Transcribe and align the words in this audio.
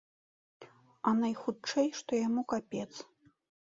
А 1.11 1.13
найхутчэй 1.19 1.87
што 2.01 2.11
яму 2.27 2.41
капец. 2.55 2.91